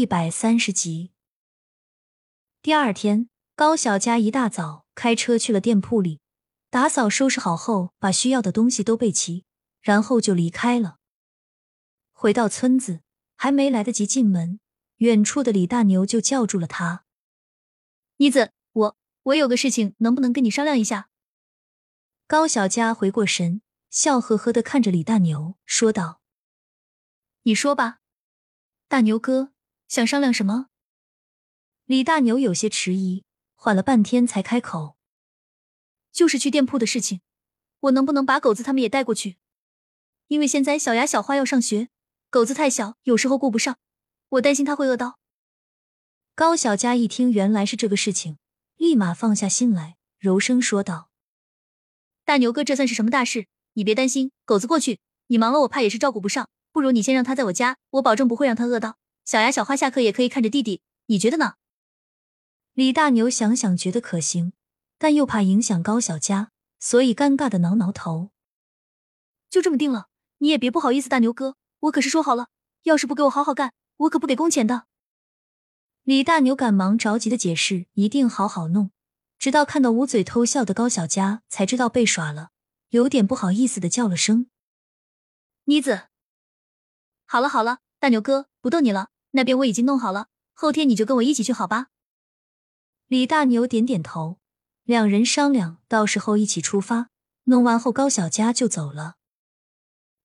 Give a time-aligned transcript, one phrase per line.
[0.00, 1.12] 一百三十集。
[2.62, 6.20] 第二天，高小佳一大早开车去了店铺里，
[6.70, 9.44] 打扫收拾好后，把需要的东西都备齐，
[9.82, 10.96] 然后就离开了。
[12.12, 13.02] 回到村子，
[13.36, 14.58] 还没来得及进门，
[14.96, 17.04] 远处的李大牛就叫住了他
[18.16, 21.10] ：“妮子，我我有个事情，能不能跟你商量一下？”
[22.26, 23.60] 高小佳回过神，
[23.90, 26.22] 笑呵呵的看着李大牛，说道
[27.44, 27.98] ：“你说吧。”
[28.88, 29.52] 大牛哥
[29.90, 30.68] 想商量什么？
[31.84, 33.24] 李大牛有些迟疑，
[33.56, 34.96] 缓了半天才开口
[36.14, 37.22] ：“就是去店铺的事情，
[37.80, 39.38] 我能不能把狗子他们也带过去？
[40.28, 41.88] 因为现在小牙、小花要上学，
[42.30, 43.78] 狗子太小，有时候顾不上，
[44.28, 45.18] 我担心他会饿到。”
[46.36, 48.38] 高小佳一听原来是这个事情，
[48.76, 51.10] 立马放下心来，柔声说道
[52.24, 53.48] ：“大牛哥，这算是什么大事？
[53.72, 58.96] 你别担心，狗子过去，你忙了，我怕也是照顾不上。”不如你先让他在我家，我保证不会让他饿到。
[59.30, 61.54] 小牙、小花下课也可以看着弟弟，你觉得呢？
[62.72, 64.52] 李大牛想想觉得可行，
[64.98, 68.32] 但又怕影响高小佳，所以尴尬的挠挠头。
[69.48, 72.48] 就这么定了，你也别不好意思，大牛哥，我可是说好了，
[72.82, 74.86] 要是不给我好好干，我可不给工钱的。
[76.02, 78.90] 李大牛赶忙着急的解释，一定好好弄。
[79.38, 82.50] 直到看到捂嘴偷笑的高小佳，才知道被耍了，
[82.88, 84.50] 有点不好意思的叫了声
[85.66, 86.08] ：“妮子。”
[87.26, 91.88] 好了好了，大牛哥不逗你了，那边我已经弄好了，后天你就跟我一起去，好吧？
[93.06, 94.38] 李大牛点点头，
[94.84, 97.10] 两人商量，到时候一起出发。
[97.44, 99.16] 弄完后，高小佳就走了。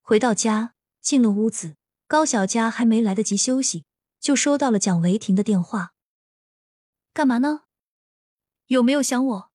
[0.00, 3.84] 回到家，进了屋子，高小佳还没来得及休息，
[4.18, 5.92] 就收到了蒋维婷的电话。
[7.12, 7.62] 干嘛呢？
[8.66, 9.50] 有没有想我？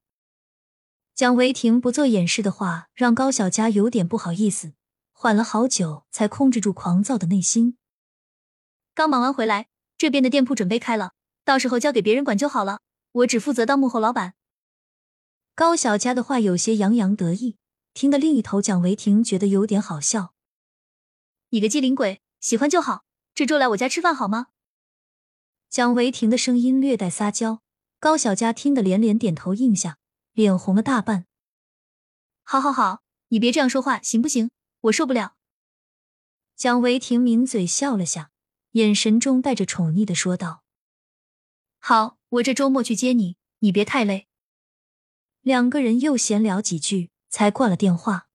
[1.15, 4.73] 蒋维婷不做掩饰的话，让高小佳有点不好意思。
[5.11, 7.77] 缓了好久，才控制住狂躁的内心。
[8.95, 11.11] 刚忙完回来，这边的店铺准备开了，
[11.43, 12.79] 到时候交给别人管就好了，
[13.11, 14.35] 我只负责当幕后老板。
[15.53, 17.57] 高小佳的话有些洋洋得意，
[17.93, 20.33] 听得另一头蒋维婷觉得有点好笑。
[21.49, 23.03] 你个机灵鬼，喜欢就好，
[23.33, 24.47] 这周来我家吃饭好吗？
[25.69, 27.61] 蒋维婷的声音略带撒娇，
[27.99, 29.97] 高小佳听得连连点头应下，
[30.31, 31.25] 脸红了大半。
[32.43, 34.51] 好好好，你别这样说话行不行？
[34.83, 35.35] 我受不了。
[36.55, 38.31] 蒋维婷抿嘴笑了下，
[38.75, 40.65] 眼神中带着宠溺的说道
[41.79, 44.27] ：“好，我这周末去接你，你别太累。”
[45.39, 48.27] 两个人又闲聊几句，才挂了电话。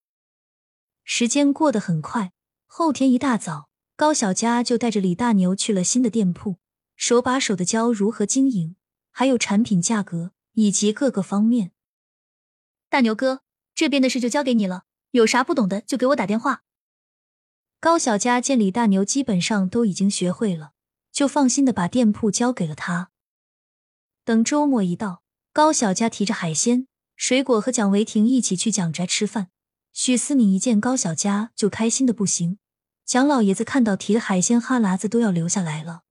[1.03, 2.33] 时间过得很快，
[2.65, 6.57] 后天一大早，高小佳就带着李大牛去了新的店铺，
[6.95, 8.75] 手把手的教如何经营，
[9.11, 11.71] 还有产品价格以及各个方面。
[12.89, 13.43] 大牛哥，
[13.75, 14.85] 这边的事就交给你了。
[15.11, 16.63] 有啥不懂的就给我打电话。
[17.81, 20.73] 高小佳见李大牛基本上都已经学会了，
[21.11, 23.09] 就放心的把店铺交给了他。
[24.23, 29.47] 等周末一到，高小佳提着海鲜、水果和蒋维婷一起去蒋宅吃饭。
[29.93, 32.59] 许思敏一见高小佳就开心的不行，
[33.03, 36.03] 蒋老爷子看到提的海鲜，哈喇子都要流下来了。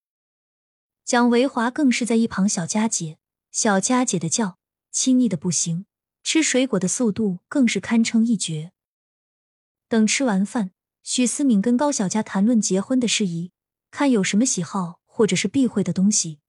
[1.04, 3.18] 蒋维华更是在一旁小佳姐、
[3.52, 4.58] 小佳姐的叫，
[4.90, 5.86] 亲昵的不行，
[6.24, 8.72] 吃水果的速度更是堪称一绝。
[9.88, 13.52] 等吃完饭，许思敏跟高小佳谈论结婚的事宜，
[13.90, 16.40] 看有什么喜好或者是避讳的东西。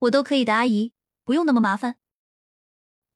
[0.00, 0.92] 我都可以的，阿姨，
[1.24, 1.96] 不用那么麻烦。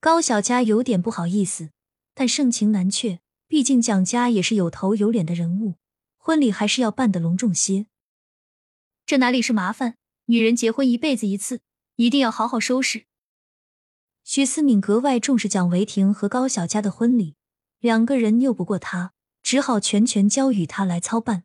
[0.01, 1.71] 高小佳有点不好意思，
[2.15, 5.75] 但盛情难却，毕竟蒋家也是有头有脸的人物，
[6.17, 7.87] 婚礼还是要办得隆重些。
[9.05, 9.97] 这哪里是麻烦？
[10.27, 11.63] 女人结婚一辈子一次，
[11.97, 13.07] 一定要好好收拾。
[14.23, 17.35] 许思敏格外重视蒋维婷和高小佳的婚礼。
[17.81, 19.15] 两个人拗不过他，
[19.49, 21.45] 只好全权交予他来操办。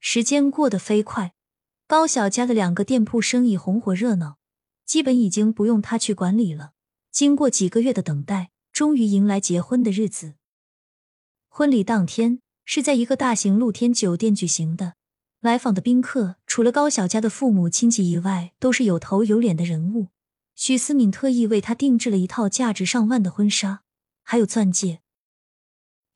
[0.00, 1.32] 时间过得飞快，
[1.86, 4.36] 高小家的两个店铺生意红火热闹，
[4.84, 6.72] 基本已经不用他去管理了。
[7.10, 10.34] 经过几个月的等待，终于迎来结婚的日子。
[11.48, 14.96] 婚礼当天是在一个大型露天酒店举行的，
[15.40, 20.08] 来访的宾客除了高小家的父母亲戚以外，都是有头有脸的人物。
[20.54, 23.84] 许思敏特意为他定制了一套价值上万的婚纱，
[24.22, 25.00] 还有钻戒。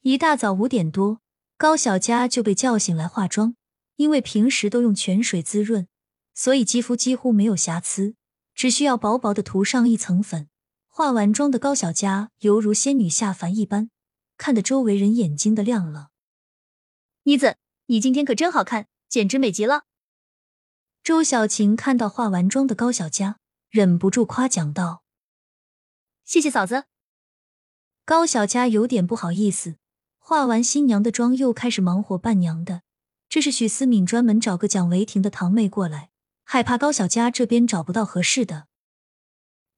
[0.03, 1.21] 一大早五点多，
[1.56, 3.56] 高小佳就被叫醒来化妆。
[3.97, 5.89] 因为平时都用泉水滋润，
[6.33, 8.15] 所以肌肤几乎没有瑕疵，
[8.55, 10.49] 只需要薄薄的涂上一层粉。
[10.87, 13.91] 化完妆的高小佳犹如仙女下凡一般，
[14.37, 16.11] 看得周围人眼睛都亮了。
[17.25, 17.56] 妮子，
[17.87, 19.83] 你今天可真好看，简直美极了。
[21.03, 25.03] 周小晴看到化完妆的高小佳，忍不住夸奖道
[26.25, 26.85] ：“谢谢嫂子。”
[28.06, 29.77] 高小佳有点不好意思。
[30.28, 32.82] 化完新娘的妆，又开始忙活伴娘的，
[33.30, 36.10] 这是许思敏专门找个蒋维婷的堂妹过来，
[36.44, 38.66] 害怕高小佳这边找不到合适的。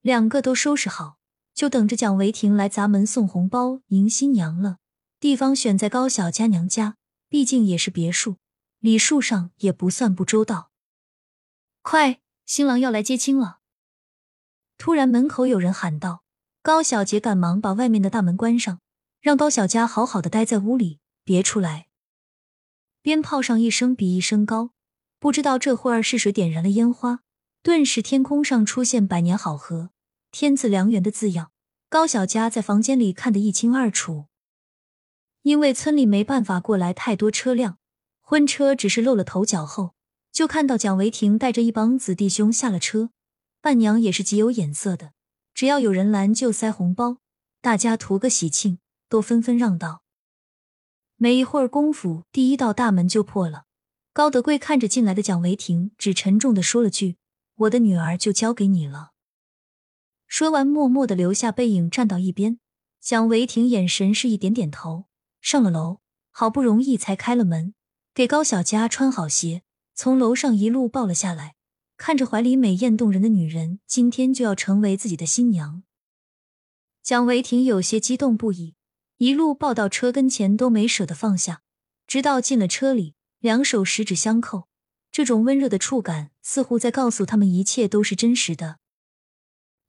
[0.01, 1.19] 两个都收拾好，
[1.55, 4.79] 就等着蒋维婷来砸门送红包迎新娘了。
[5.21, 6.97] 地方选在高小佳娘家，
[7.29, 8.39] 毕竟也是别墅，
[8.81, 10.73] 礼数上也不算不周到。
[11.83, 13.61] 快，新郎要来接亲了！
[14.77, 16.25] 突然门口有人喊道。
[16.61, 18.81] 高小杰赶忙把外面的大门关上，
[19.21, 21.89] 让高小佳好好的待在屋里，别出来。
[23.03, 24.71] 鞭炮上一声比一声高，
[25.19, 27.21] 不知道这会儿是谁点燃了烟花，
[27.63, 29.91] 顿时天空上出现“百年好合，
[30.31, 31.53] 天赐良缘”的字样。
[31.91, 34.27] 高小佳在房间里看得一清二楚。
[35.43, 37.79] 因为村里没办法过来太多车辆，
[38.21, 39.95] 婚车只是露了头角后，
[40.33, 43.11] 就看到蒋维婷带着一帮子弟兄下了车，
[43.61, 45.13] 伴娘也是极有眼色的。
[45.53, 47.19] 只要有人拦，就塞红包，
[47.61, 48.79] 大家图个喜庆，
[49.11, 50.03] 都纷纷让道。
[51.17, 53.65] 没一会儿功夫，第一道大门就破了。
[54.15, 57.19] 高德贵看着进来的蒋维婷，只沉重的说了句
[57.57, 59.11] ：“我的女儿就交给你了。”
[60.27, 62.59] 说完，默默的留下背影，站到一边。
[63.01, 65.07] 蒋维婷眼神是一点点头，
[65.41, 67.75] 上了楼，好不容易才开了门，
[68.15, 69.63] 给高小佳穿好鞋，
[69.95, 71.57] 从楼上一路抱了下来。
[71.97, 75.83] 看着怀里美艳动人的女人，今天就要成为自己的新娘。
[77.03, 78.75] 蒋维婷有些激动不已，
[79.21, 81.61] 一路抱到车跟前都没舍得放下，
[82.07, 84.67] 直到进了车里，两手十指相扣，
[85.13, 88.79] 这种温热的触感似乎在告诉他们一切都是真实的。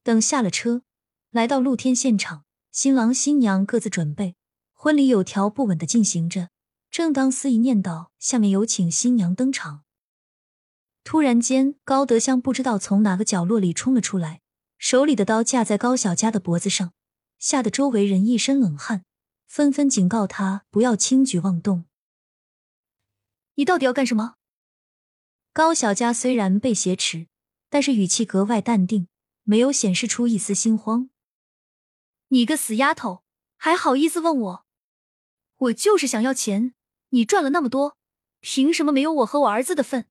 [0.04, 0.82] 等下了车，
[1.30, 2.44] 来到露天现场，
[2.74, 4.36] 新郎新娘各自准备，
[4.74, 6.50] 婚礼有条不紊的进行着。
[6.90, 9.84] 正当司仪念叨“下面有请新娘登场”。
[11.06, 14.42] 突然间，高德香不知道从哪个角落里冲了出来，
[14.78, 16.92] 手里的刀架在高小佳的脖子上，
[17.40, 19.06] 吓得周围人一身冷汗，
[19.54, 21.84] 纷纷警告他不要轻举妄动。
[23.56, 24.36] 你到底要干什么？
[25.52, 27.28] 高小佳虽然被挟持，
[27.70, 29.10] 但是语气格外淡定，
[29.44, 31.10] 没有显示出一丝心慌。
[32.30, 33.26] 你个死丫头，
[33.58, 34.66] 还好意思问我？
[35.58, 36.74] 我就是想要钱，
[37.10, 37.98] 你赚了那么多，
[38.40, 40.06] 凭什么没有我和我儿子的份？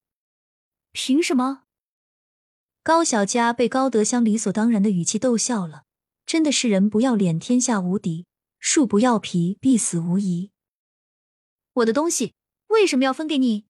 [0.92, 1.62] 凭什么？
[2.82, 5.84] 高小佳被高德香理所当然的语气逗笑了。
[6.26, 8.26] 真的是人不要脸，天下无敌；
[8.60, 10.52] 树不要皮，必死无疑。
[11.72, 12.34] 我的东西
[12.68, 13.64] 为什么要分给你？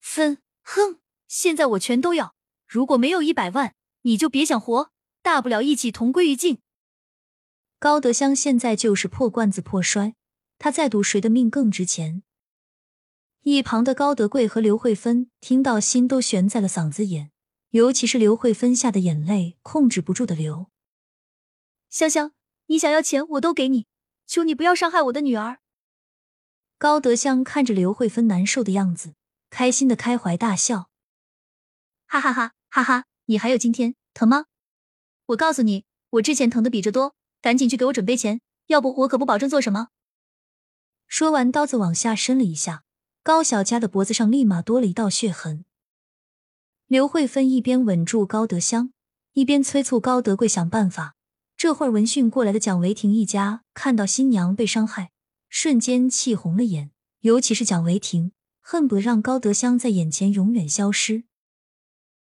[0.00, 0.38] 分？
[0.62, 1.00] 哼！
[1.28, 2.34] 现在我全都要。
[2.66, 4.90] 如果没有一百万，你就别想活。
[5.20, 6.60] 大不了一起同归于尽。
[7.78, 10.14] 高德香现在就是破罐子破摔，
[10.58, 12.22] 他再赌谁的命更值钱。
[13.42, 17.30] 一旁的高德贵和刘慧芬听到，心都悬在了嗓子眼，
[17.70, 20.70] 尤其是刘慧芬，吓得眼泪控制不住的流。
[21.88, 22.32] 香香，
[22.66, 23.86] 你想要钱我都给你，
[24.26, 25.58] 求你不要伤害我的女儿。
[26.78, 29.14] 高德香看着刘慧芬难受的样子，
[29.50, 30.88] 开心的开怀大笑，
[32.06, 33.04] 哈哈哈哈哈！
[33.26, 34.46] 你还有今天，疼吗？
[35.26, 39.88] 我告诉你，我之前疼的比这多，赶紧去给我准备钱，要不我可不保证做什么。
[41.06, 42.82] 说完，刀子往下伸了一下。
[43.22, 45.64] 高小佳的脖子上立马多了一道血痕。
[46.86, 48.92] 刘慧芬一边稳住高德香，
[49.32, 51.14] 一边催促高德贵想办法。
[51.64, 55.12] 这会儿闻讯过来的蒋维婷一家看到新娘被伤害，
[55.48, 56.90] 瞬间气红了眼，
[57.20, 61.24] 尤其是蒋维婷，恨不得让高德香在眼前永远消失。